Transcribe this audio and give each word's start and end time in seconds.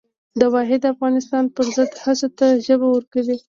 د 0.39 0.41
واحد 0.53 0.81
افغانستان 0.93 1.43
پر 1.55 1.65
ضد 1.75 1.91
هڅو 2.03 2.27
ته 2.37 2.45
ژبه 2.65 2.87
ورکوي. 2.91 3.37